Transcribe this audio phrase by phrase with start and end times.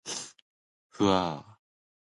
[0.89, 1.59] ふぁあ